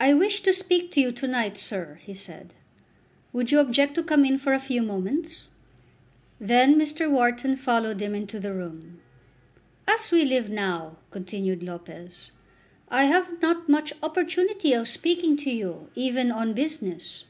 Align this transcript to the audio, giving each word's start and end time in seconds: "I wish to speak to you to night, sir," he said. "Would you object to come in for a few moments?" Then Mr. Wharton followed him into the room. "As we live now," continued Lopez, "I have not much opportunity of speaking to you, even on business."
"I 0.00 0.14
wish 0.14 0.40
to 0.44 0.54
speak 0.54 0.90
to 0.92 1.02
you 1.02 1.12
to 1.12 1.28
night, 1.28 1.58
sir," 1.58 1.98
he 2.02 2.14
said. 2.14 2.54
"Would 3.34 3.52
you 3.52 3.58
object 3.58 3.94
to 3.96 4.02
come 4.02 4.24
in 4.24 4.38
for 4.38 4.54
a 4.54 4.58
few 4.58 4.80
moments?" 4.80 5.48
Then 6.40 6.76
Mr. 6.76 7.10
Wharton 7.10 7.54
followed 7.56 8.00
him 8.00 8.14
into 8.14 8.40
the 8.40 8.54
room. 8.54 9.00
"As 9.86 10.10
we 10.10 10.24
live 10.24 10.48
now," 10.48 10.96
continued 11.10 11.62
Lopez, 11.62 12.30
"I 12.88 13.04
have 13.04 13.42
not 13.42 13.68
much 13.68 13.92
opportunity 14.02 14.72
of 14.72 14.88
speaking 14.88 15.36
to 15.36 15.50
you, 15.50 15.90
even 15.94 16.32
on 16.32 16.54
business." 16.54 17.24